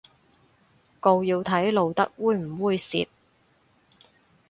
[0.99, 3.07] 告要睇露得猥唔猥褻